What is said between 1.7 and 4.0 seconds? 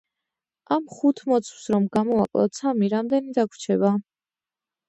რომ გამოვაკლოთ სამი, რამდენი დაგვრჩება?